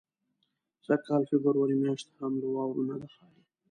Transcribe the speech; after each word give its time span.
سږ 0.85 0.99
کال 1.07 1.23
فبروري 1.29 1.75
میاشت 1.81 2.07
هم 2.19 2.31
له 2.41 2.47
واورو 2.55 2.87
نه 2.89 2.95
ده 3.01 3.07
خالي. 3.13 3.41